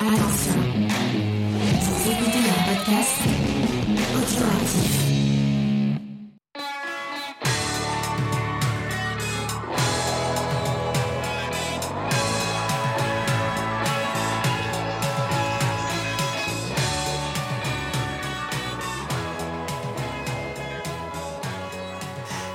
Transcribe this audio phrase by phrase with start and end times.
[0.00, 1.84] Attention, un
[2.74, 3.20] podcast.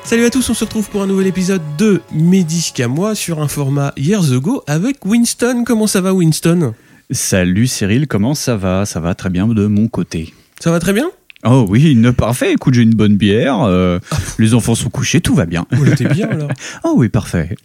[0.04, 3.40] Salut à tous, on se retrouve pour un nouvel épisode de Médisque à moi sur
[3.40, 5.64] un format Years Ago avec Winston.
[5.64, 6.74] Comment ça va Winston?
[7.12, 8.86] Salut Cyril, comment ça va?
[8.86, 10.34] Ça va très bien de mon côté.
[10.60, 11.10] Ça va très bien?
[11.44, 12.54] Oh oui, une parfait.
[12.54, 13.62] Écoute, j'ai une bonne bière.
[13.62, 14.00] euh,
[14.40, 15.68] les enfants sont couchés, tout va bien.
[15.72, 16.50] On était bien alors.
[16.84, 17.56] Oh oui, parfait.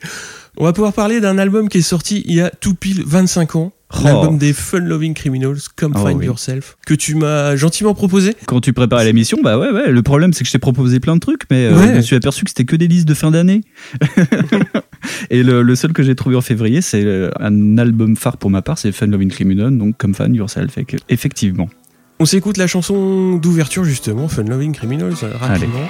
[0.61, 3.57] On va pouvoir parler d'un album qui est sorti il y a tout pile 25
[3.57, 3.73] ans.
[3.93, 3.99] Oh.
[4.05, 6.27] L'album des Fun Loving Criminals, Come Oh Find oui.
[6.27, 8.35] Yourself, que tu m'as gentiment proposé.
[8.47, 9.91] Quand tu préparais l'émission, bah ouais, ouais.
[9.91, 11.89] Le problème, c'est que je t'ai proposé plein de trucs, mais euh, Ouais.
[11.89, 13.63] je me suis aperçu que c'était que des listes de fin d'année.
[15.31, 18.51] Et le, le seul que j'ai trouvé en février, c'est euh, un album phare pour
[18.51, 20.79] ma part, c'est Fun Loving Criminal, donc Come Find Yourself.
[21.09, 21.69] Effectivement.
[22.21, 25.89] On s'écoute la chanson d'ouverture justement, Fun Loving Criminals, euh, rapidement.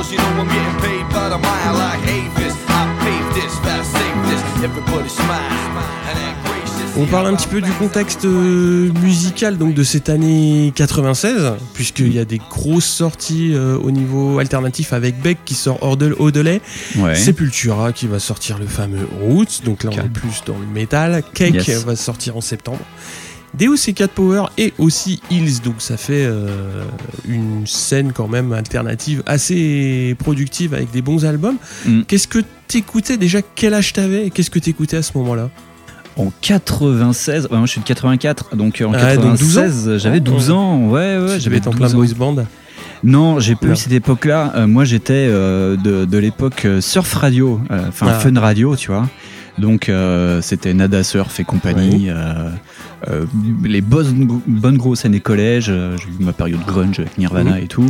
[0.00, 2.54] Cause you know I'm getting paid by the mile like Avis.
[2.68, 4.64] I paved this, fast save this.
[4.64, 5.28] Everybody smile.
[6.08, 6.96] And act gracious.
[6.96, 12.14] On parle un petit peu du contexte euh, musical donc de cette année 96, puisqu'il
[12.14, 16.62] y a des grosses sorties euh, au niveau alternatif avec Beck qui sort Ordel Odelay,
[16.96, 17.14] Ouais.
[17.14, 21.22] Sepultura qui va sortir le fameux Roots, donc là on est plus dans le métal,
[21.34, 21.84] Cake Yes.
[21.84, 22.80] va sortir en septembre.
[23.58, 26.84] Deus et 4 Power et aussi Hills, donc ça fait euh,
[27.28, 31.56] une scène quand même alternative assez productive avec des bons albums.
[31.84, 32.02] Mm.
[32.02, 33.40] Qu'est-ce que t'écoutais déjà?
[33.54, 34.26] Quel âge t'avais?
[34.26, 35.50] Et qu'est-ce que t'écoutais à ce moment-là?
[36.16, 39.62] En 96, ouais, moi je suis de 84, donc euh, en Ah, donc 12 ans?
[39.62, 40.20] 96, j'avais Oh.
[40.20, 41.94] 12 ans, ouais, ouais, J'avais en 12 plein ans.
[41.94, 42.44] boys band.
[43.02, 44.52] Non, j'ai pas eu cette époque-là.
[44.56, 48.14] Euh, moi, j'étais euh, de, de l'époque surf radio, euh, enfin Ah.
[48.18, 49.08] fun radio, tu vois.
[49.60, 52.08] Donc, euh, c'était Nada Surf et compagnie.
[52.10, 52.50] euh,
[53.08, 53.24] euh,
[53.62, 55.66] les bonnes, bonnes grosses années collège.
[55.66, 55.72] j'ai
[56.08, 57.86] eu ma période grunge avec Nirvana et tout.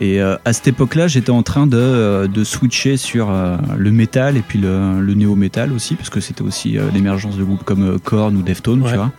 [0.00, 4.36] Et euh, à cette époque-là, j'étais en train de, de switcher sur euh, le métal
[4.36, 7.98] et puis le, le néo-métal aussi, parce que c'était aussi euh, l'émergence de groupes comme
[7.98, 8.90] Korn ou Deftones, Ouais.
[8.92, 9.10] tu vois.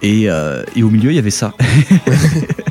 [0.00, 0.28] Et,
[0.76, 1.52] et au milieu, il y avait ça.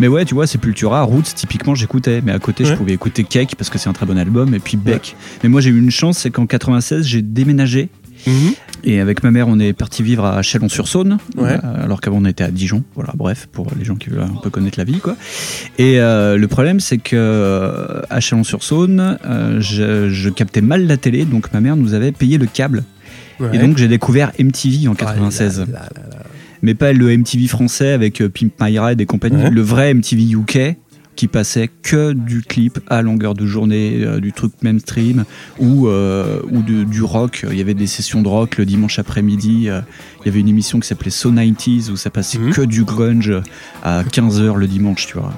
[0.00, 2.20] Mais ouais, tu vois, Sepultura, Roots, typiquement, j'écoutais.
[2.24, 4.54] Mais à côté, je pouvais écouter Cake parce que c'est un très bon album.
[4.54, 5.16] Et puis Beck.
[5.42, 7.88] Mais moi, j'ai eu une chance, c'est qu'en 96, j'ai déménagé.
[8.26, 8.52] Mhm.
[8.84, 11.50] Et avec ma mère, on est parti vivre à Chalon-sur-Saône, Ouais.
[11.64, 12.84] euh, alors qu'avant on était à Dijon.
[12.94, 15.16] Voilà, bref, pour les gens qui veulent un peu connaître la vie, quoi.
[15.78, 20.96] Et euh, le problème, c'est que euh, à Chalon-sur-Saône, euh, je, je captais mal la
[20.96, 22.84] télé, donc ma mère nous avait payé le câble.
[23.40, 23.48] Ouais.
[23.54, 26.16] Et donc j'ai découvert MTV en Ah 96 là là là là.
[26.62, 29.50] Mais pas le MTV français avec euh, Pimp My Ride et compagnie, Ouais.
[29.50, 30.76] le vrai MTV UK
[31.14, 35.24] qui passait que du clip à longueur de journée, euh, du truc mainstream
[35.58, 37.44] ou, euh, ou de- du rock.
[37.50, 39.68] Il y avait des sessions de rock le dimanche après-midi.
[39.68, 39.82] euh,
[40.22, 42.52] il y avait une émission qui s'appelait So 90s où ça passait Mhm.
[42.52, 43.32] que du grunge
[43.82, 45.34] à 15h le dimanche, tu vois.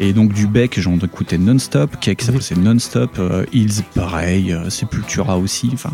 [0.00, 1.96] Et donc du Beck, j'en écoutais non-stop.
[2.00, 3.16] Cake, ça passait non-stop.
[3.18, 4.52] Euh, Hills, pareil.
[4.52, 5.70] euh, Sepultura aussi.
[5.74, 5.90] Enfin,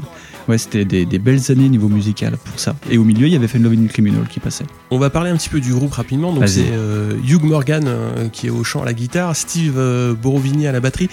[0.47, 2.77] ouais, c'était des, des belles années niveau musical pour ça.
[2.91, 4.67] Et au milieu, il y avait Fun Loving Criminal qui passait.
[4.91, 6.33] On va parler un petit peu du groupe rapidement.
[6.35, 10.13] Donc c'est euh, Hugh Morgan euh, qui est au chant à la guitare, Steve euh,
[10.13, 11.09] Borovini à la batterie,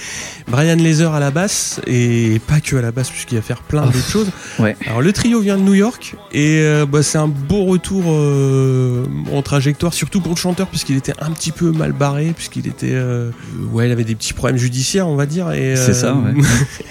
[0.49, 3.83] Brian Laser à la basse et pas que à la basse puisqu'il va faire plein
[3.83, 3.89] Oh.
[3.91, 4.29] d'autres choses.
[4.59, 4.75] Ouais.
[4.85, 9.93] Alors le trio vient de New York et bah, c'est un beau retour en trajectoire,
[9.93, 13.29] surtout pour le chanteur puisqu'il était un petit peu mal barré puisqu'il était euh,
[13.71, 16.33] ouais il avait des petits problèmes judiciaires on va dire et C'est euh, ça, ouais.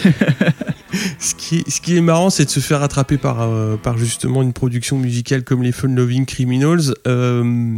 [1.19, 3.97] ce, qui est, ce qui est marrant, c'est de se faire rattraper par, euh, par
[3.97, 6.93] justement une production musicale comme les Fun Loving Criminals.
[7.07, 7.75] Euh,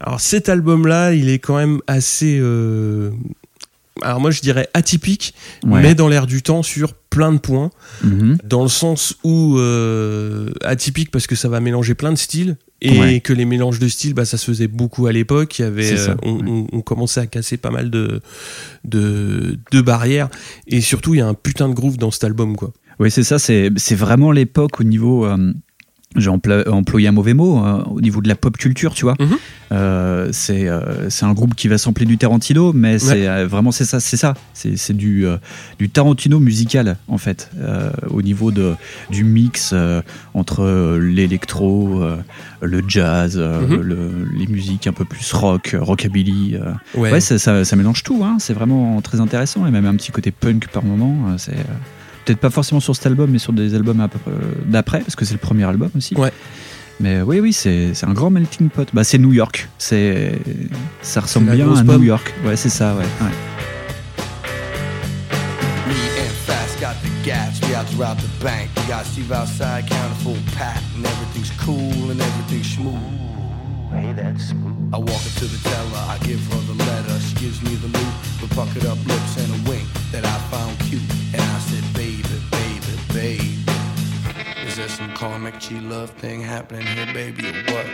[0.00, 2.38] alors cet album-là, il est quand même assez...
[2.40, 3.10] euh,
[4.02, 5.34] alors moi je dirais atypique,
[5.64, 5.80] Ouais.
[5.80, 7.70] mais dans l'air du temps sur plein de points.
[8.02, 8.38] Mhm.
[8.44, 13.00] Dans le sens où euh, atypique parce que ça va mélanger plein de styles et
[13.00, 13.20] Ouais.
[13.20, 15.58] que les mélanges de styles, bah, ça se faisait beaucoup à l'époque.
[15.58, 16.42] Il y avait, ça, euh, on, ouais.
[16.46, 18.20] on- on commençait à casser pas mal de,
[18.84, 20.28] de, de barrières
[20.66, 22.72] et surtout il y a un putain de groove dans cet album quoi.
[23.00, 25.26] Oui, c'est ça, c'est c'est vraiment l'époque au niveau.
[25.26, 25.52] euh,
[26.16, 29.14] j'ai employé un mauvais mot euh, au niveau de la pop culture, tu vois.
[29.18, 29.36] Mhm.
[29.72, 33.72] Euh, c'est euh, c'est un groupe qui va sampler du Tarantino, mais c'est euh, vraiment
[33.72, 35.24] c'est ça, c'est ça, c'est du
[35.78, 37.50] du Tarantino musical en fait,
[38.10, 38.74] au niveau de
[39.10, 39.74] du mix
[40.34, 42.02] entre l'électro,
[42.60, 43.80] le jazz, Mhm.
[43.80, 46.56] le- les musiques un peu plus rock, rockabilly.
[46.94, 47.10] Ouais.
[47.12, 48.36] Ouais, ça, ça- ça mélange tout, hein.
[48.38, 51.36] c'est vraiment très intéressant et même un petit côté punk par moment.
[51.38, 51.56] C'est
[52.24, 54.30] peut-être pas forcément sur cet album, mais sur des albums euh,
[54.66, 56.14] d'après, parce que c'est le premier album aussi.
[56.16, 56.32] Ouais.
[57.00, 58.88] Mais oui, oui, c'est un grand melting pot.
[58.92, 59.68] Bah, c'est New York.
[59.78, 60.38] C'est
[61.02, 61.98] ça ressemble bien à pomme.
[61.98, 62.32] New York.
[62.46, 62.94] Ouais, c'est ça.
[62.94, 63.02] Ouais.
[63.02, 63.32] ouais.
[65.88, 68.70] Me and Fast got the gas, we out to rob the bank.
[68.76, 72.94] We got Steve outside, counter full pack, and everything's cool and everything's smooth.
[73.90, 74.94] Hey, that's smooth.
[74.94, 77.18] I walk up to the teller, I give her the letter.
[77.20, 80.78] She gives me the loot, with puckered up lips and a wink that I found
[80.86, 81.02] cute.
[81.32, 81.53] And I
[83.14, 84.66] baby, baby.
[84.66, 87.86] Is there some karmic G love thing happening here, baby, or what?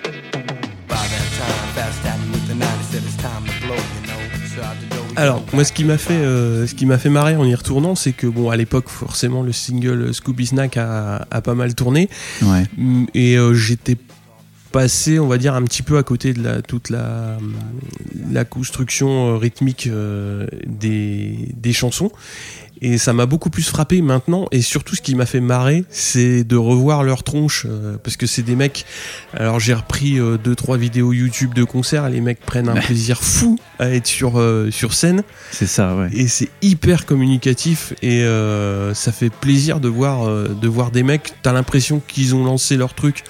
[0.89, 4.07] By that time, Fast tapped me with the 90, said it's time to blow, you
[4.07, 4.21] know?
[4.55, 6.99] So out the door we Alors, moi, ce qui m'a fait, euh, ce qui m'a
[6.99, 10.77] fait marrer en y retournant, c'est que bon, à l'époque, forcément, le single Scooby Snack
[10.77, 12.09] a, a pas mal tourné,
[12.43, 12.65] Ouais.
[12.77, 13.97] Mm, et euh, j'étais
[14.73, 17.39] passé, on va dire, un petit peu à côté de la, toute la,
[18.31, 22.11] la construction euh, rythmique euh, des, des chansons.
[22.83, 24.47] Et ça m'a beaucoup plus frappé maintenant.
[24.53, 27.67] Et surtout, ce qui m'a fait marrer, c'est de revoir leur tronche.
[27.69, 28.87] euh, parce que c'est des mecs.
[29.35, 32.09] Alors, j'ai repris euh, deux, trois vidéos YouTube de concerts.
[32.09, 35.25] Les mecs prennent un plaisir fou à être sur, euh, sur scène.
[35.51, 35.95] C'est ça.
[35.95, 36.09] Ouais.
[36.15, 37.93] Et c'est hyper communicatif.
[38.01, 41.35] Et euh, ça fait plaisir de voir, euh, de voir des mecs.
[41.43, 43.25] T'as l'impression qu'ils ont lancé leur truc.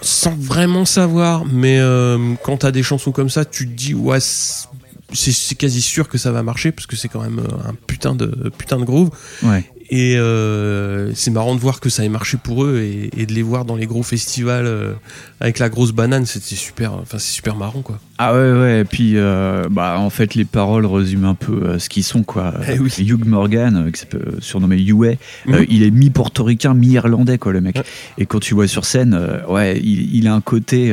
[0.00, 4.20] Sans vraiment savoir, mais euh, quand t'as des chansons comme ça, tu te dis ouais,
[4.20, 7.74] c'est c'est quasi sûr que ça va marcher parce que c'est quand même euh, un
[7.86, 9.10] putain de putain de groove.
[9.42, 9.64] Ouais.
[9.90, 13.32] Et euh, c'est marrant de voir que ça ait marché pour eux et, et de
[13.34, 14.92] les voir dans les gros festivals euh,
[15.40, 17.98] avec la grosse banane, c'était super, enfin c'est super marrant quoi.
[18.16, 21.88] Ah ouais, ouais, et puis euh, bah, en fait les paroles résument un peu ce
[21.88, 22.54] qu'ils sont quoi.
[22.68, 22.90] Eh oui.
[23.00, 25.66] Hugh Morgan, qui s'appelle surnommé Huey, Mhm.
[25.68, 27.76] il est mi-portoricain, mi-irlandais quoi le mec.
[27.76, 27.82] Ouais.
[28.18, 30.92] Et quand tu vois sur scène, ouais, il, il a un côté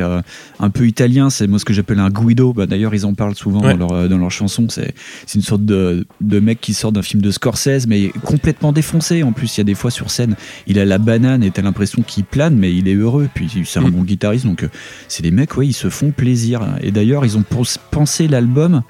[0.60, 2.52] un peu italien, c'est moi ce que j'appelle un Guido.
[2.52, 3.74] Bah, D'ailleurs ils en parlent souvent Ouais.
[3.76, 4.94] dans, leur, dans leurs chansons, c'est
[5.26, 9.22] c'est une sorte de, de mec qui sort d'un film de Scorsese mais complètement défoncé.
[9.22, 10.34] En plus il y a des fois sur scène,
[10.66, 13.28] il a la banane et t'as l'impression qu'il plane mais il est heureux.
[13.32, 13.90] Puis c'est un Mhm.
[13.90, 14.68] bon guitariste donc euh,
[15.08, 16.60] c'est des mecs, ouais, ils se font plaisir.
[16.82, 17.44] Et d'ailleurs, ils ont
[17.90, 18.82] pensé l'album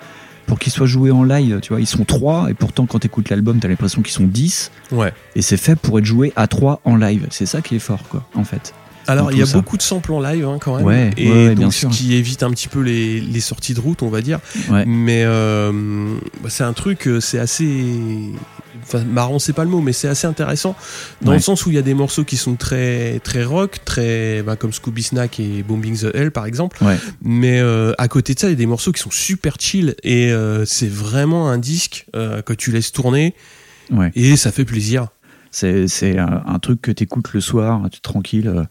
[0.47, 1.61] pour qu'il soit joué en live.
[1.63, 4.13] Tu vois, ils sont trois, et pourtant, quand tu écoutes l'album, tu as l'impression qu'ils
[4.13, 4.71] sont 10.
[4.91, 5.13] Ouais.
[5.37, 7.27] Et c'est fait pour être joué à trois en live.
[7.31, 8.75] C'est ça qui est fort, quoi, en fait.
[9.09, 9.57] Alors il y a ça.
[9.59, 11.91] beaucoup de samples en live hein, quand même, Ouais, et ouais, donc, bien ce sûr.
[11.91, 14.39] qui évite un petit peu les, les sorties de route, on va dire.
[14.71, 14.85] Ouais.
[14.87, 15.73] Mais euh,
[16.43, 17.85] bah, c'est un truc, euh, c'est assez.
[18.93, 20.77] Enfin, marrant, c'est pas le mot, mais c'est assez intéressant
[21.23, 21.37] dans Ouais.
[21.37, 24.57] le sens où il y a des morceaux qui sont très très rock, très bah,
[24.57, 26.83] comme Scooby Snack et Bombing the Hell par exemple.
[26.85, 26.97] Ouais.
[27.23, 29.95] Mais euh, à côté de ça, il y a des morceaux qui sont super chill
[30.03, 33.35] et euh, c'est vraiment un disque euh, que tu laisses tourner
[33.91, 34.11] Ouais.
[34.15, 35.09] et ça fait plaisir.
[35.53, 38.65] C'est, c'est un, un truc que tu écoutes le soir, tu es tranquille, euh,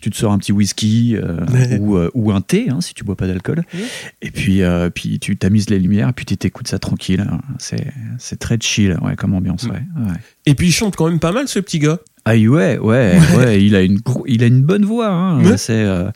[0.00, 1.78] tu te sors un petit whisky euh, Ouais.
[1.80, 3.62] ou, euh, ou un thé, hein, si tu bois pas d'alcool.
[3.72, 3.80] Ouais.
[4.22, 4.60] Et puis,
[4.94, 7.26] puis tu tamises les lumières, puis tu t'écoutes ça tranquille.
[7.58, 9.64] C'est, c'est très chill ouais, comme ambiance.
[9.64, 9.70] Mm.
[9.70, 10.12] Ouais.
[10.44, 11.98] Et puis il chante quand même pas mal ce petit gars.
[12.28, 15.08] Ah ouais, ouais, ouais, il a une, il a une bonne voix.
[15.08, 15.44] Hein.
[15.44, 15.56] Ouais.
[15.56, 16.10] C'est, euh,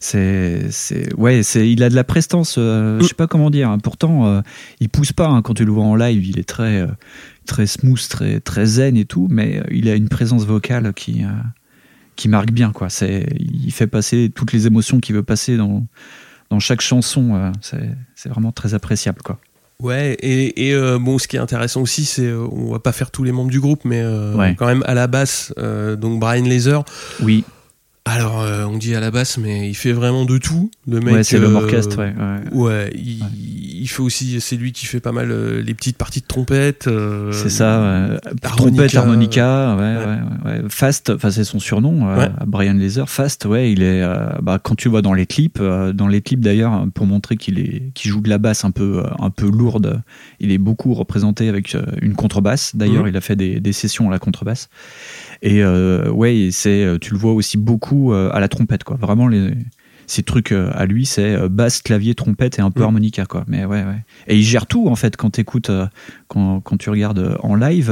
[0.00, 2.56] c'est, c'est, ouais, c'est, il a de la prestance.
[2.58, 3.70] euh, Je sais pas comment dire.
[3.70, 3.78] hein.
[3.78, 4.40] Pourtant, euh,
[4.80, 6.24] il pousse pas hein, quand tu le vois en live.
[6.26, 6.86] Il est très, euh,
[7.46, 11.22] très smooth, très, très zen et tout, mais euh, il a une présence vocale qui,
[12.16, 12.70] qui marque bien.
[12.70, 12.90] Quoi.
[12.90, 15.86] C'est, il fait passer toutes les émotions qu'il veut passer dans,
[16.50, 17.52] dans chaque chanson.
[17.62, 19.38] c'est, c'est vraiment très appréciable, quoi.
[19.84, 22.92] Ouais, et, et, euh, bon, ce qui est intéressant aussi, c'est euh, on va pas
[22.92, 24.54] faire tous les membres du groupe, mais euh, Ouais.
[24.58, 26.84] quand même à la basse, euh, donc Brian Laser.
[27.22, 27.44] Oui,
[28.06, 30.70] Alors, euh, on dit à la basse, mais il fait vraiment de tout.
[30.86, 31.96] Le mec, ouais, c'est l'homme euh, orchestre.
[31.98, 32.12] Ouais,
[32.52, 32.52] ouais.
[32.52, 33.22] Ouais, il,
[33.80, 36.86] il fait aussi, c'est lui qui fait pas mal euh, les petites parties de trompette.
[36.86, 40.60] euh, C'est ça, trompette, harmonica, ouais.
[40.68, 42.06] Fast, enfin c'est son surnom.
[42.46, 43.08] Brian Laser.
[43.08, 44.02] Fast, ouais, il est,
[44.42, 47.90] bah, quand tu vois dans les clips, dans les clips d'ailleurs, pour montrer qu'il est,
[47.94, 50.02] qu'il joue de la basse un peu, un peu lourde,
[50.40, 52.76] il est beaucoup représenté avec une contrebasse.
[52.76, 53.08] D'ailleurs, Mhm.
[53.08, 54.68] il a fait des, des sessions à la contrebasse.
[55.42, 58.96] Et euh, ouais, c'est, tu le vois aussi beaucoup euh, à la trompette, quoi.
[58.96, 59.52] Vraiment les
[60.06, 62.86] ces trucs euh, à lui, c'est euh, basse, clavier, trompette et un peu Mhm.
[62.86, 63.44] harmonica, quoi.
[63.48, 64.04] Mais ouais, ouais.
[64.28, 65.70] Et il gère tout en fait quand t'écoutes,
[66.28, 67.90] quand, quand tu regardes en live.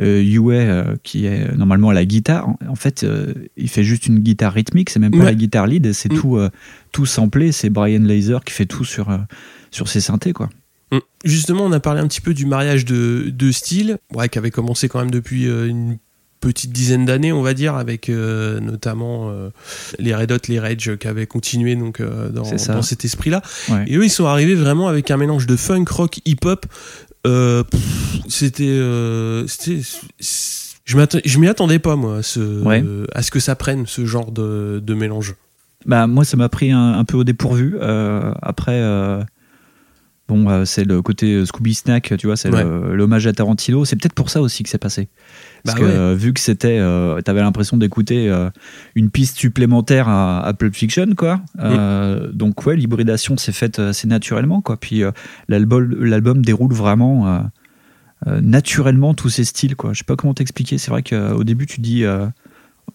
[0.00, 3.84] Euh, Yue, euh, qui est normalement à la guitare, en, en fait, euh, il fait
[3.84, 6.18] juste une guitare rythmique, c'est même pas la guitare lead, c'est Mhm.
[6.18, 6.38] tout,
[6.92, 9.06] tout samplé, c'est Brian Laser qui fait tout sur,
[9.70, 10.48] sur ses synthés, quoi.
[10.92, 10.98] Mm.
[11.26, 14.50] Justement, on a parlé un petit peu du mariage de, de style, ouais, qui avait
[14.50, 15.98] commencé quand même depuis une
[16.42, 19.48] petite dizaine d'années, on va dire, avec euh, notamment euh,
[19.98, 23.40] les Red Hot, les Rage qui avaient continué donc euh, dans, cet esprit-là.
[23.70, 23.84] Ouais.
[23.86, 26.66] Et eux, ils sont arrivés vraiment avec un mélange de funk, rock, hip-hop.
[27.26, 27.62] Euh,
[28.28, 29.46] c'était, euh,
[30.84, 32.84] je m'y attendais pas moi, à ce, Ouais.
[33.14, 35.36] à ce que ça prenne ce genre de, de mélange.
[35.86, 37.76] Bah, moi, ça m'a pris un, un peu au dépourvu.
[37.80, 39.22] Euh, après, euh,
[40.28, 42.64] bon, euh, c'est le côté euh, Scooby Snack, tu vois, c'est Ouais.
[42.94, 43.84] l'hommage à Tarantino.
[43.84, 45.08] C'est peut-être pour ça aussi que c'est passé.
[45.64, 45.94] Parce Bah que ouais.
[45.94, 48.50] euh, vu que c'était, euh, t'avais l'impression d'écouter euh,
[48.94, 51.40] une piste supplémentaire à, à Pulp Fiction, quoi.
[51.60, 54.76] Euh, Donc ouais, l'hybridation s'est faite assez naturellement, quoi.
[54.78, 55.02] Puis
[55.48, 57.44] l'album, déroule vraiment
[58.26, 59.92] naturellement tous ces styles, quoi.
[59.92, 60.78] Je sais pas comment t'expliquer.
[60.78, 62.04] C'est vrai qu'au début, tu dis.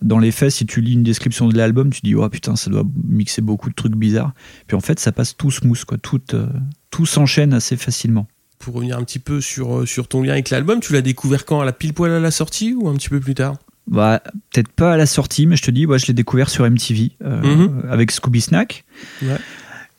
[0.02, 2.70] Dans les faits, si tu lis une description de l'album, tu dis oh putain, ça
[2.70, 4.34] doit mixer beaucoup de trucs bizarres.
[4.68, 5.98] Puis en fait, ça passe tout smooth, quoi.
[5.98, 6.48] Tout, euh,
[6.92, 8.28] tout s'enchaîne assez facilement.
[8.60, 11.46] Pour revenir un petit peu sur, euh, sur ton lien avec l'album, tu l'as découvert
[11.46, 11.62] quand?
[11.62, 13.56] À la pile poil à la sortie ou un petit peu plus tard?
[13.88, 16.66] Bah, peut-être pas à la sortie, mais je te dis, ouais, je l'ai découvert sur
[16.70, 17.84] MTV euh, Mhm.
[17.90, 18.84] avec Scooby Snack.
[19.22, 19.38] Ouais.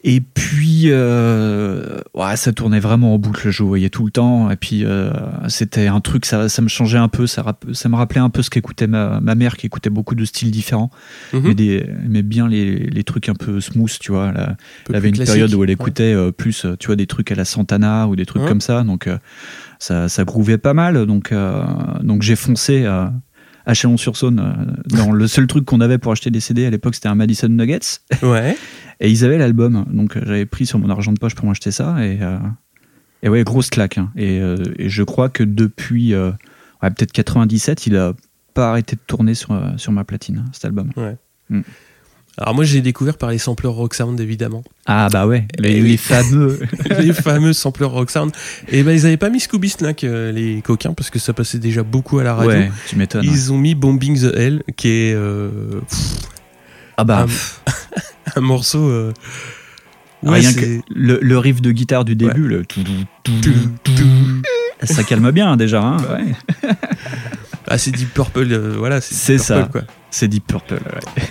[0.04, 4.48] Et puis, euh, ouais, ça tournait vraiment en boucle, je voyais tout le temps.
[4.48, 5.10] Et puis, euh,
[5.48, 8.42] c'était un truc, ça, ça me changeait un peu, ça, ça me rappelait un peu
[8.42, 10.90] ce qu'écoutait ma, ma mère, qui écoutait beaucoup de styles différents,
[11.32, 11.42] Mhm.
[11.44, 14.30] mais des, aimait bien les, les trucs un peu smooth, tu vois.
[14.30, 14.56] là.
[14.88, 15.34] Elle avait une classique.
[15.34, 15.74] période où elle Ouais.
[15.74, 18.48] écoutait euh, plus, tu vois, des trucs à la Santana ou des trucs Ouais.
[18.48, 18.84] comme ça.
[18.84, 19.18] Donc, euh,
[19.80, 21.06] ça, ça grouvait pas mal.
[21.06, 21.34] Donc,
[22.02, 24.76] donc j'ai foncé à Chalon-sur-Saône.
[24.96, 27.48] dans le seul truc qu'on avait pour acheter des CD à l'époque, c'était un Madison
[27.48, 28.00] Nuggets.
[28.22, 28.56] Ouais.
[29.00, 29.84] Et ils avaient l'album.
[29.92, 32.04] Donc, euh, j'avais pris sur mon argent de poche pour m'acheter ça.
[32.04, 32.38] Et, euh,
[33.22, 33.98] et ouais, grosse claque.
[33.98, 34.10] hein.
[34.16, 36.32] Et, euh, et je crois que depuis ouais,
[36.82, 38.12] peut-être 97, il a
[38.54, 40.90] pas arrêté de tourner sur, sur ma platine, cet album.
[42.40, 44.62] Alors moi j'ai découvert par les sampleurs Rock Sound évidemment.
[44.86, 46.60] Ah bah ouais, les, Eh fameux.
[47.00, 48.30] les fameux sampleurs Rock Sound.
[48.68, 51.58] Et ben ils avaient pas mis Scooby Snack euh, les coquins parce que ça passait
[51.58, 52.50] déjà beaucoup à la radio.
[52.52, 53.26] ouais, tu m'étonnes.
[53.26, 53.32] ouais.
[53.32, 56.16] Ils ont mis Bombing the Hell qui est euh, pff,
[56.96, 57.60] Ah bah, un- pff,
[58.36, 59.12] un morceau euh,
[60.22, 62.82] ouais, rien c'est- que le, le riff de guitare du début, le tout,
[63.22, 63.52] tout, Tout,
[63.84, 64.42] tout.
[64.84, 65.82] ça calme bien déjà.
[65.82, 66.72] Hein, ouais.
[67.66, 69.68] Ah, c'est Deep Purple, euh, voilà, c'est ça.
[70.10, 70.74] C'est Deep Purple.
[70.74, 71.22] ouais.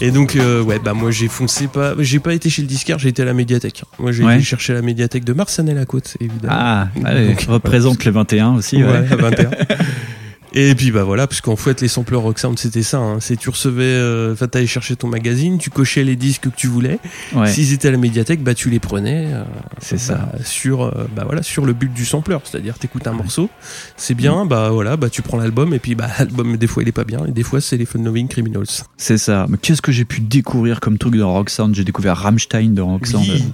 [0.00, 1.94] Et donc, euh, ouais, bah moi j'ai foncé pas.
[1.98, 3.82] J'ai pas été chez le disquaire, j'ai été à la médiathèque.
[3.98, 4.36] Moi j'ai Ouais.
[4.36, 6.52] été chercher la médiathèque de Marsanet-la-Côte, évidemment.
[6.56, 8.76] Ah, allez, Donc, représente le 21 aussi.
[8.82, 8.84] Ouais.
[8.90, 9.50] Ouais, à 21.
[10.54, 13.18] Et puis bah voilà, parce qu'en fait les sampleurs Rock Sound c'était ça, hein.
[13.20, 16.66] c'est tu recevais, euh, enfin t'allais chercher ton magazine, tu cochais les disques que tu
[16.68, 16.98] voulais,
[17.34, 17.48] Ouais.
[17.50, 19.44] s'ils étaient à la médiathèque, bah tu les prenais, euh,
[19.80, 20.44] C'est bah, ça.
[20.44, 23.50] sur, euh, bah voilà, sur le but du sampleur, c'est-à-dire t'écoutes un morceau,
[23.96, 26.88] c'est bien, bah voilà, bah tu prends l'album et puis bah l'album des fois il
[26.88, 28.64] est pas bien et des fois c'est les Fun Loving Criminals.
[28.96, 29.46] C'est ça.
[29.48, 32.86] Mais qu'est-ce que j'ai pu découvrir comme truc dans Rock Sound J'ai découvert Rammstein dans
[32.88, 33.44] Rock Sound, Oui.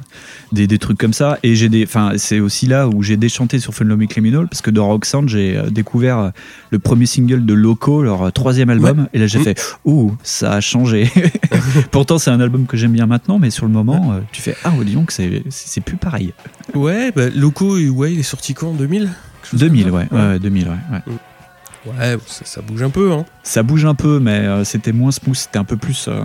[0.52, 1.38] des, des trucs comme ça.
[1.42, 4.62] Et j'ai des, enfin, c'est aussi là où j'ai déchanté sur Fun Loving Criminal parce
[4.62, 6.32] que dans Rock Sound, j'ai euh, découvert
[6.70, 9.08] le premier single de Loco, leur troisième album.
[9.12, 9.44] Et là, j'ai Mhm.
[9.44, 11.10] fait, ouh, ça a changé.
[11.90, 14.54] Pourtant, c'est un album que j'aime bien maintenant, mais sur le moment, euh, tu fais,
[14.62, 16.32] ah, oh, dis donc, c'est plus pareil.
[16.74, 18.68] Ouais, bah Loco, ouais, il est sorti quand?
[18.68, 19.10] En 2000
[19.42, 20.74] Quelque chose 2000, comme ouais, ouais, ouais, 2000, ouais.
[20.92, 21.14] ouais.
[21.86, 23.24] Ouais, ça, ça bouge un peu, hein.
[23.42, 26.22] Ça bouge un peu, mais euh, c'était moins smooth, c'était un peu plus, euh,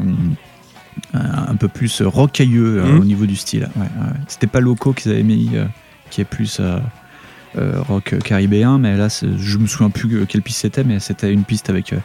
[1.13, 2.99] un peu plus rocailleux euh, Mhm.
[2.99, 3.67] au niveau du style.
[3.75, 4.13] Ouais, ouais.
[4.27, 5.51] C'était pas Loco qu'ils avaient mis,
[6.09, 6.61] qui est plus
[7.55, 11.43] rock caribéen, mais là, je me souviens plus que- quelle piste c'était, mais c'était une
[11.43, 11.97] piste avec euh,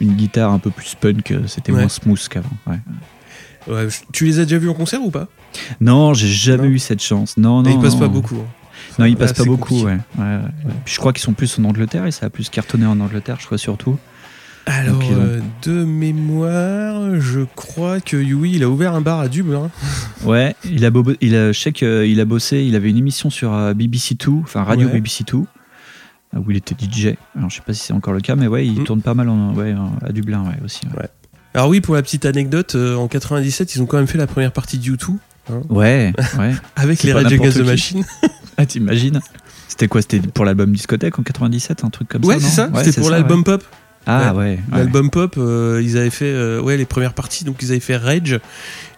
[0.00, 1.30] une guitare un peu plus punk.
[1.32, 1.80] euh, C'était Ouais.
[1.80, 2.48] moins smooth qu'avant.
[2.66, 2.78] ouais.
[3.68, 5.28] Ouais, tu les as déjà vus en concert ou pas?
[5.80, 6.70] Non, j'ai jamais Non.
[6.70, 7.36] eu cette chance.
[7.36, 7.70] Non, non.
[7.70, 8.36] Ils passent pas beaucoup.
[8.36, 8.46] hein.
[8.98, 9.68] Non, ils passent pas beaucoup.
[9.76, 9.84] compliqué.
[9.86, 9.98] Ouais.
[10.18, 10.72] Ouais, ouais.
[10.84, 13.36] Puis je crois qu'ils sont plus en Angleterre et ça a plus cartonné en Angleterre,
[13.40, 13.96] je crois surtout.
[14.66, 19.00] Alors, Donc, ils ont- euh, de mémoire, je crois que Yui, il a ouvert un
[19.00, 19.70] bar à Dublin.
[20.24, 23.28] Ouais, il a, bobo- il a, je sais qu'il a bossé, il avait une émission
[23.30, 24.94] sur euh, BBC Two, enfin Radio Ouais.
[24.94, 25.46] BBC Two,
[26.34, 27.16] euh, où il était DJ.
[27.36, 28.84] Alors je sais pas si c'est encore le cas, mais ouais, il Mm.
[28.84, 29.74] tourne pas mal en, ouais,
[30.06, 30.80] à Dublin ouais, aussi.
[30.96, 31.08] Ouais,
[31.54, 34.26] Alors oui, pour la petite anecdote, euh, en 97, ils ont quand même fait la
[34.28, 35.16] première partie de U2
[35.70, 36.12] ouais.
[36.38, 36.52] ouais.
[36.76, 37.62] avec C'est les the qui.
[37.62, 38.04] Machine.
[38.58, 39.18] Ah, t'imagines
[39.66, 42.52] C'était quoi C'était pour l'album discothèque en 97, un truc comme ouais, ça c'est non
[42.52, 42.68] ça.
[42.68, 43.44] Ouais, C'était c'est pour l'album ouais.
[43.44, 43.64] pop.
[44.06, 44.40] Ah ouais.
[44.40, 44.58] ouais.
[44.72, 47.44] L'album pop, euh, ils avaient fait euh, ouais les premières parties.
[47.44, 48.40] Donc ils avaient fait Rage.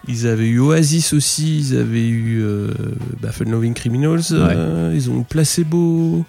[0.07, 1.59] Ils avaient eu Oasis aussi.
[1.59, 2.71] Ils avaient eu euh,
[3.21, 4.21] bah, Fun Loving Criminals.
[4.31, 6.25] euh, ils ont eu Placebo.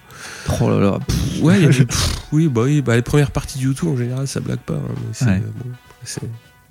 [0.61, 0.99] Oh là là.
[1.07, 4.41] pff, Ouais, pff, oui, bah oui, bah les premières parties du YouTube en général, ça
[4.41, 4.75] blague pas.
[5.23, 5.71] hein, bon,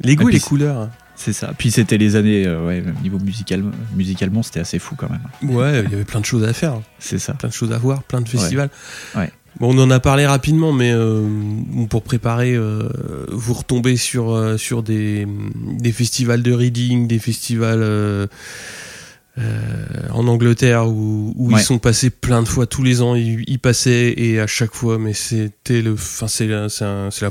[0.02, 0.78] les goûts Et et les couleurs.
[0.82, 0.90] hein.
[1.16, 1.54] C'est ça.
[1.58, 3.64] Puis c'était les années, euh, ouais, niveau musical,
[3.96, 5.22] musicalement, c'était assez fou quand même.
[5.56, 7.34] Ouais, il y avait plein de choses à faire, C'est ça.
[7.34, 8.70] plein de choses à voir, plein de festivals.
[9.16, 9.32] Ouais.
[9.60, 11.26] Bon, on en a parlé rapidement, mais euh,
[11.90, 12.90] pour préparer, euh,
[13.32, 18.28] vous retombez sur, euh, sur des, des festivals de reading, des festivals euh,
[19.38, 21.60] euh, en Angleterre où, où Ouais.
[21.62, 23.16] ils sont passés plein de fois tous les ans.
[23.16, 26.70] Ils, ils passaient et à chaque fois, mais c'était le, enfin c'est la,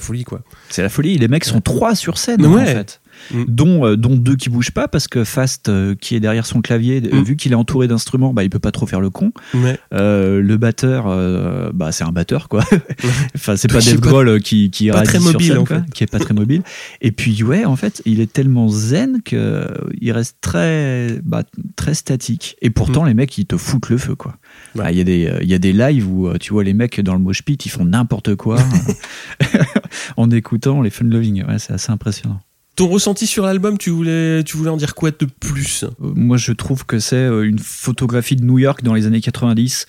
[0.00, 0.40] folie quoi.
[0.71, 1.19] C'est la folie.
[1.19, 2.62] Les mecs sont trois sur scène, Ouais.
[2.62, 3.00] en fait.
[3.33, 3.45] Mm.
[3.49, 6.61] Dont, euh, dont deux qui bougent pas parce que Fast, euh, qui est derrière son
[6.61, 7.23] clavier, euh, Mm.
[7.25, 9.33] vu qu'il est entouré d'instruments, bah, il peut pas trop faire le con.
[9.54, 9.78] Ouais.
[9.93, 12.62] Euh, le batteur, euh, bah, c'est un batteur, quoi.
[13.35, 15.90] enfin, c'est pas Dave Grohl qui, qui pas très sur mobile, scène, en quoi, fait.
[15.93, 16.62] qui est pas très mobile.
[17.00, 19.66] Et puis, ouais, en fait, il est tellement zen que euh,
[20.00, 21.43] il reste très, bah,
[21.76, 22.57] très statique.
[22.62, 24.37] Et pourtant, les mecs, ils te foutent le feu, quoi.
[24.75, 24.78] Mm.
[24.78, 24.85] Ouais.
[24.87, 27.14] Ah, Il y a des, y a des lives où tu vois les mecs dans
[27.14, 28.59] le mosh pit, ils font n'importe quoi
[30.16, 31.45] en écoutant les fun loving.
[31.45, 32.40] Ouais, c'est assez impressionnant.
[32.76, 35.85] Ton ressenti sur l'album, tu voulais, tu voulais en dire quoi de plus?
[35.85, 39.21] Euh, Moi, je trouve que c'est euh, une photographie de New York dans les années
[39.21, 39.87] 90.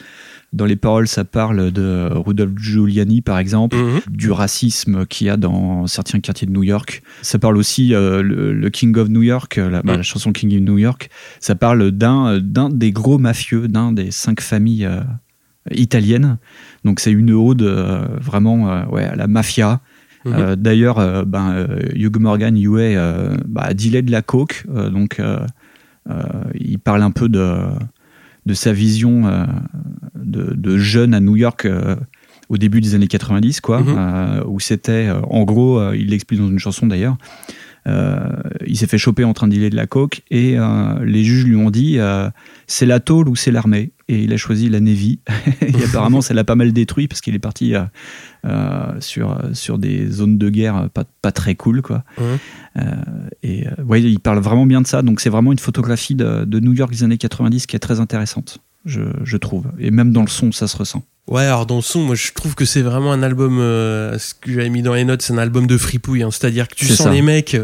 [0.53, 4.01] Dans les paroles, ça parle de Rudolph Giuliani, par exemple, Mhm.
[4.09, 7.01] du racisme qu'il y a dans certains quartiers de New York.
[7.23, 9.97] Ça parle aussi euh, le, le King of New York, euh, la, bah, Mhm.
[9.97, 11.09] la chanson King of New York.
[11.39, 15.01] Ça parle d'un d'un des gros mafieux, d'un des cinq familles euh,
[15.71, 16.37] italiennes.
[16.85, 19.81] Donc c'est une ode euh, vraiment ouais, à la mafia.
[20.25, 20.33] Mhm.
[20.35, 25.21] Euh, D'ailleurs, euh, ben, euh, Hugh Morgan, euh, bah, dealait de la coke, donc
[26.55, 27.55] il parle un peu de,
[28.45, 29.23] de sa vision
[30.15, 31.67] de, de jeune à New York
[32.49, 34.43] au début des années 90, quoi, Mhm.
[34.47, 37.17] où c'était, en gros, il l'explique dans une chanson d'ailleurs,
[37.87, 40.57] il s'est fait choper en train de dealer de la coke et
[41.03, 41.97] les juges lui ont dit
[42.67, 43.91] c'est la tôle ou c'est l'armée?
[44.07, 45.19] Et il a choisi la Navy
[45.61, 47.83] et apparemment ça l'a pas mal détruit parce qu'il est parti euh,
[48.45, 52.37] euh, sur, sur des zones de guerre pas, pas très cool quoi Mhm.
[52.77, 52.91] Euh,
[53.41, 56.59] et ouais, il parle vraiment bien de ça donc c'est vraiment une photographie de, de
[56.59, 60.21] New York des années 90 qui est très intéressante je, je trouve et même dans
[60.21, 62.83] le son ça se ressent Ouais, alors dans le son, moi je trouve que c'est
[62.83, 65.75] vraiment un album, euh, ce que j'avais mis dans les notes, c'est un album de
[65.75, 66.21] fripouille.
[66.21, 66.29] hein.
[66.29, 67.11] C'est-à-dire que tu sens ça.
[67.11, 67.57] les mecs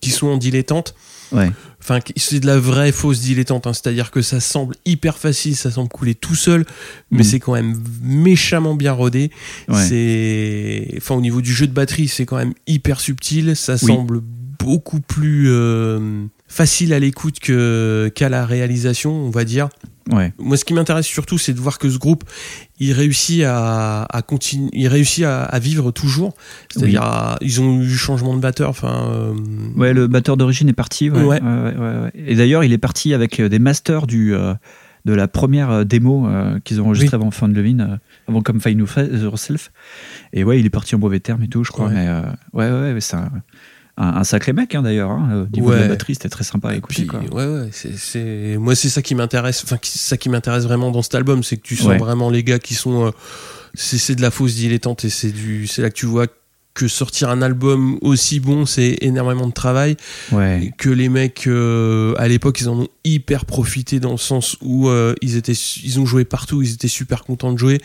[0.00, 0.94] qui sont en dilettante.
[1.32, 3.66] ouais Enfin, c'est de la vraie fausse dilettante.
[3.66, 3.72] hein.
[3.72, 6.66] C'est-à-dire que ça semble hyper facile, ça semble couler tout seul,
[7.10, 7.24] mais Mm.
[7.24, 9.30] c'est quand même méchamment bien rodé.
[9.68, 9.82] Ouais.
[9.86, 13.54] C'est, enfin, au niveau du jeu de batterie, c'est quand même hyper subtil.
[13.56, 13.94] Ça Oui.
[13.94, 14.20] semble
[14.58, 19.68] beaucoup plus euh, facile à l'écoute que qu'à la réalisation, on va dire.
[20.10, 22.24] Ouais Moi, ce qui m'intéresse surtout, c'est de voir que ce groupe,
[22.80, 26.34] il réussit à, à continuer, il réussit à, à vivre toujours.
[26.70, 28.70] C'est-à-dire, ils ont eu changement de batteur.
[28.70, 29.34] Enfin, euh,
[29.76, 31.10] Ouais, le batteur d'origine est parti.
[31.10, 31.40] Ouais.
[32.14, 34.54] Et d'ailleurs, il est parti avec euh, des masters du, euh,
[35.04, 36.28] de la première euh, démo
[36.64, 39.72] qu'ils ont enregistrée avant Fun Levin, avant comme Find Yourself.
[40.32, 41.86] Et ouais, il est parti en mauvais termes et tout, je crois.
[41.88, 41.94] Ouais.
[41.94, 42.08] Mais
[42.52, 43.30] ouais, ouais, ouais, c'est un,
[43.98, 45.10] un- un sacré mec hein, d'ailleurs.
[45.10, 45.80] Hein, au niveau de Ouais.
[45.82, 47.02] la batterie, c'était très sympa à écouter.
[47.02, 47.20] puis, quoi.
[47.20, 49.62] ouais, ouais, c'est, c'est, moi, c'est ça qui m'intéresse.
[49.64, 51.98] Enfin, ça qui m'intéresse vraiment dans cet album, c'est que tu sens Ouais.
[51.98, 53.10] vraiment les gars qui sont, euh,
[53.74, 56.26] c'est, c'est de la fausse dilettante et c'est du, c'est là que tu vois
[56.78, 59.96] que sortir un album aussi bon, c'est énormément de travail.
[60.30, 60.72] Ouais.
[60.78, 64.88] Que les mecs euh, à l'époque ils en ont hyper profité dans le sens où
[64.88, 67.80] euh, ils étaient ils ont joué partout ils étaient super contents de jouer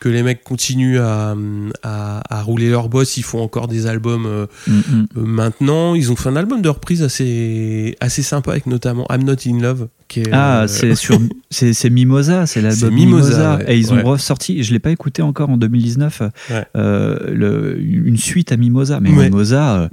[0.00, 1.36] que les mecs continuent à,
[1.82, 5.06] à, à rouler leur boss ils font encore des albums euh, Mm, mm.
[5.16, 9.24] euh, maintenant ils ont fait un album de reprise assez assez sympa avec notamment I'm
[9.24, 11.18] Not In Love qui est Ah, euh, c'est sur
[11.50, 13.28] c'est Mimosa, c'est l'album Mimosa.
[13.30, 13.74] Mimosa, ouais.
[13.74, 14.02] Et ils ont Ouais.
[14.02, 16.64] ressorti, je l'ai pas écouté encore en 2019, Ouais.
[16.76, 19.00] euh, le- une suite à Mimosa.
[19.00, 19.10] Mais.
[19.10, 19.88] Mimosa, euh,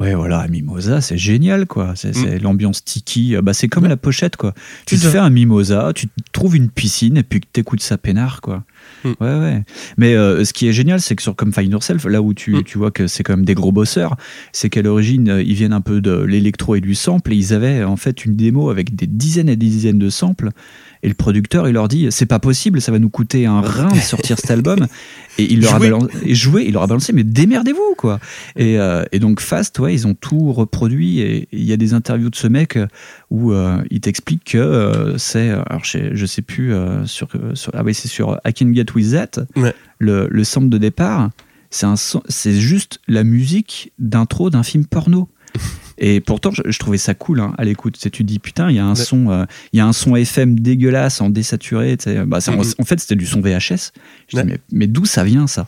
[0.00, 1.92] ouais voilà, Mimosa, c'est génial quoi.
[1.96, 3.36] C'est c'est l'ambiance tiki.
[3.42, 3.88] Bah c'est comme Mm.
[3.88, 4.54] La pochette quoi.
[4.86, 7.96] Tu te fais un Mimosa, tu te trouves une piscine et puis que t'écoutes ça
[7.98, 8.64] peinard quoi.
[9.04, 9.08] Mm.
[9.20, 9.62] Ouais ouais.
[9.96, 12.52] Mais euh, ce qui est génial, c'est que sur Come Find Yourself, là où tu,
[12.56, 12.62] Mm.
[12.64, 14.16] tu vois que c'est quand même des gros bosseurs,
[14.52, 17.52] c'est qu'à l'origine euh, ils viennent un peu de l'électro et du sample et ils
[17.54, 20.50] avaient en fait une démo avec des dizaines et des dizaines de samples.
[21.02, 23.92] Et le producteur, il leur dit c'est pas possible, ça va nous coûter un rein
[23.92, 24.86] de sortir cet album.
[25.38, 25.90] Et il leur a Jouez.
[25.90, 28.18] balancé, et jouer, il leur a balancé, mais démerdez-vous quoi.
[28.56, 31.20] Et, euh, et donc Fast, ouais, ils ont tout reproduit.
[31.20, 32.86] Et il y a des interviews de ce mec euh,
[33.30, 36.72] où euh, il t'explique que euh, c'est, alors je sais, je sais plus
[37.04, 39.74] sur, sur, ah oui c'est sur I Can Get With That, Ouais.
[40.00, 41.30] le, le sample de départ,
[41.70, 41.86] c'est
[42.28, 45.28] c'est juste la musique d'intro d'un film porno.
[45.98, 47.94] Et pourtant, je, je trouvais ça cool hein, à l'écoute.
[47.94, 49.04] Tu sais, Tu te dis, putain, il y a un Ouais.
[49.04, 51.96] son, euh, il y a un son FM dégueulasse en désaturé.
[51.96, 52.24] tu sais.
[52.24, 53.92] Bah, c'est- en, en fait, c'était du son VHS.
[54.28, 54.44] Je Ouais.
[54.44, 55.66] dis, mais, mais d'où ça vient ça?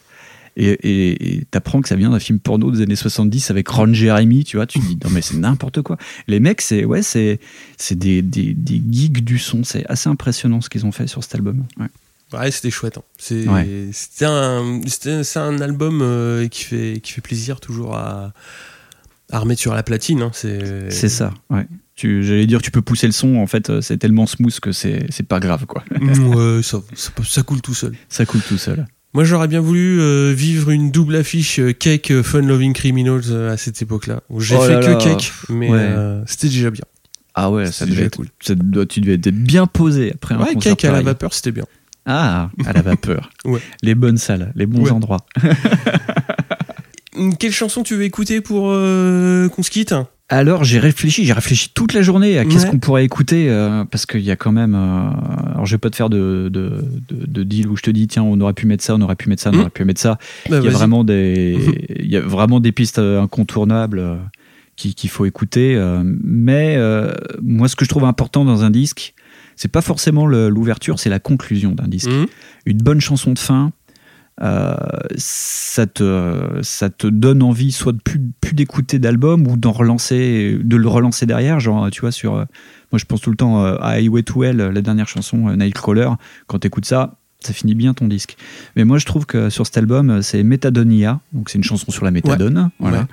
[0.56, 4.56] Et t'apprends que ça vient d'un film porno des années 70 avec Ron Jeremy, tu
[4.56, 4.66] vois.
[4.66, 5.96] Tu te dis, non, mais c'est n'importe quoi.
[6.26, 7.38] Les mecs, c'est ouais, c'est
[7.78, 9.64] c'est des, des, des geeks du son.
[9.64, 11.64] C'est assez impressionnant ce qu'ils ont fait sur cet album.
[11.78, 11.86] Ouais.
[12.38, 13.02] ouais c'était chouette hein.
[13.16, 13.88] c'est Ouais.
[13.92, 18.32] c'était un c'était c'est un album euh, qui fait qui fait plaisir toujours à
[19.38, 20.22] remettre sur la platine.
[20.22, 21.66] hein, c'est C'est ça, ouais.
[21.94, 24.72] Tu- J'allais dire, tu peux pousser le son, en fait, euh, c'est tellement smooth que
[24.72, 25.84] c'est c'est pas grave, quoi.
[26.00, 27.92] Ouais, ça, ça, ça coule tout seul.
[28.08, 28.86] Ça coule tout seul.
[29.12, 33.56] Moi, j'aurais bien voulu euh, vivre une double affiche euh, Cake Fun Loving Criminals à
[33.56, 34.20] cette époque-là.
[34.30, 34.96] où J'ai Oh fait là que là.
[34.96, 35.78] Cake, mais Ouais.
[35.78, 36.84] euh, c'était déjà bien.
[37.34, 38.28] Ah ouais, ça C'était devait déjà être cool.
[38.40, 41.34] ça doit- tu devais être bien posé après un Ouais, concert Cake à la vapeur,
[41.34, 41.64] c'était bien.
[42.06, 43.30] Ah, à la vapeur.
[43.44, 43.60] Ouais.
[43.82, 44.90] Les bonnes salles, les bons Ouais.
[44.90, 45.26] endroits.
[47.20, 49.94] Hum, Quelle chanson tu veux écouter pour euh, qu'on se quitte?
[50.32, 52.70] Alors j'ai réfléchi, j'ai réfléchi toute la journée à qu'est-ce Ouais.
[52.70, 54.76] qu'on pourrait écouter euh, parce qu'il y a quand même.
[54.76, 57.90] euh, alors je vais pas te faire de, de, de, de deal où je te
[57.90, 59.60] dis tiens on aurait pu mettre ça, on aurait pu mettre ça, on Mm.
[59.60, 60.18] aurait pu mettre ça.
[60.48, 61.58] bah, Il y a vraiment des,
[61.98, 64.18] il y a vraiment des pistes incontournables
[64.76, 65.76] qui- qu'il faut écouter.
[66.22, 66.78] mais
[67.42, 69.14] moi ce que je trouve important dans un disque,
[69.56, 72.08] c'est pas forcément l'ouverture, c'est la conclusion d'un disque.
[72.08, 72.26] Hum,
[72.66, 73.72] une bonne chanson de fin,
[74.42, 74.74] euh,
[75.16, 80.58] ça, te, ça te donne envie soit de plus, plus d'écouter d'album ou d'en relancer,
[80.62, 81.60] de le relancer derrière.
[81.60, 82.34] Genre, tu vois, sur.
[82.34, 82.44] euh,
[82.92, 86.08] moi, je pense tout le temps euh, à Highway to Hell, la dernière chanson, Nightcrawler.
[86.46, 88.36] Quand tu écoutes ça, ça finit bien ton disque.
[88.76, 91.20] Mais moi, je trouve que sur cet album, c'est Metadonia.
[91.32, 92.70] Donc, c'est une chanson sur la méthadone.
[92.80, 93.00] Voilà.
[93.00, 93.04] Ouais.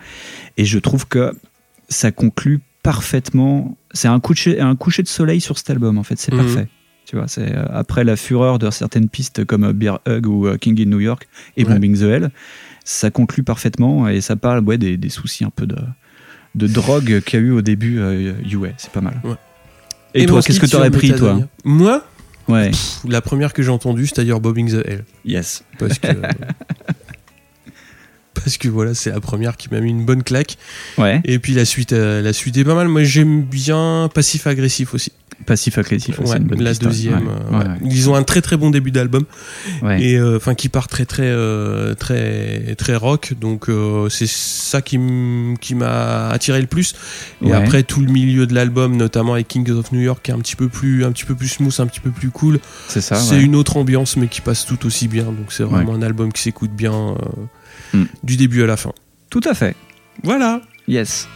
[0.57, 1.33] Et je trouve que
[1.89, 3.77] ça conclut parfaitement.
[3.91, 6.17] C'est un coucher, un coucher de soleil sur cet album, en fait.
[6.17, 6.39] C'est Mhm.
[6.43, 6.67] parfait.
[7.07, 10.45] Tu vois, c'est euh, après la fureur de certaines pistes comme euh, Beer Hug ou
[10.45, 11.73] euh, King in New York et Ouais.
[11.73, 12.29] Bombing the Hell,
[12.83, 15.77] ça conclut parfaitement et ça parle ouais, des, des soucis un peu de,
[16.55, 18.71] de drogue qu'il y a eu au début euh, UA.
[18.77, 19.21] C'est pas mal.
[19.23, 19.35] Ouais.
[20.15, 21.39] Et, toi, qu'est-ce que tu aurais pris, toi.
[21.63, 22.03] Moi,
[22.49, 25.03] Ouais, pff, la première que j'ai entendue, c'est d'ailleurs Bobbing the Hell.
[25.25, 25.63] yes.
[25.79, 26.07] Parce que.
[28.43, 30.57] parce que voilà, c'est la première qui m'a mis une bonne claque.
[30.97, 32.87] Ouais, Et puis la suite, euh, la suite est pas mal.
[32.87, 35.11] Moi, j'aime bien Passif Agressif aussi.
[35.45, 37.27] passif agressif, c'est Ouais, une bonne la deuxième.
[37.27, 37.75] Ouais, euh.
[37.85, 39.23] Ils ont un très très bon début d'album.
[39.83, 40.01] ouais.
[40.01, 44.81] et euh, enfin qui part très très euh, très très rock donc euh, c'est ça
[44.81, 46.95] qui m'a attiré le plus
[47.45, 50.33] et après tout le milieu de l'album notamment avec Kings of New York qui est
[50.33, 53.01] un petit peu plus un petit peu plus smooth un petit peu plus cool c'est
[53.01, 53.15] ça.
[53.15, 56.33] c'est une autre ambiance mais qui passe tout aussi bien donc c'est vraiment un album
[56.33, 57.15] qui s'écoute bien euh,
[57.93, 58.03] Mm.
[58.23, 58.91] du début à la fin
[59.29, 59.75] Tout à fait.
[60.23, 61.27] voilà Yes.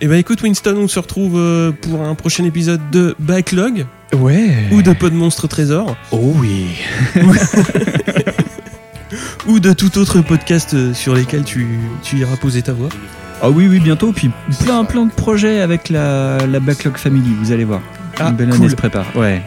[0.00, 4.50] et ben écoute Winston on se retrouve euh, pour un prochain épisode de Backlog Ouais.
[4.72, 6.66] ou de Pod Monstre Trésor Oh oui.
[9.46, 11.66] ou de tout autre podcast euh, sur lesquels tu,
[12.02, 12.88] tu iras poser ta voix
[13.42, 14.12] Ah oui, oui, bientôt.
[14.12, 14.30] Puis
[14.64, 17.80] plein, plein de projets avec la, la Backlog Family, vous allez voir.
[18.18, 18.56] Ah, Une belle cool.
[18.58, 19.06] année se prépare.
[19.16, 19.40] Ouais.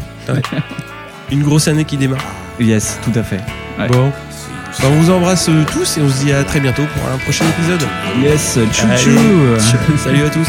[1.31, 2.23] une grosse année qui démarre
[2.59, 3.39] Yes, tout à fait.
[3.79, 3.87] Ouais.
[3.87, 4.11] Bon.
[4.81, 7.81] On vous embrasse tous et on se dit à très bientôt pour un prochain épisode.
[8.21, 9.97] Yes, tchou.
[9.97, 10.47] Salut à tous.